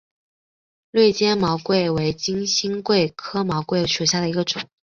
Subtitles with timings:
[0.89, 4.63] 锐尖毛蕨为金星蕨科毛蕨属下的一个种。